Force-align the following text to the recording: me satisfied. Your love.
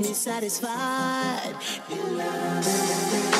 me 0.00 0.14
satisfied. 0.14 1.54
Your 1.88 2.04
love. 2.10 3.37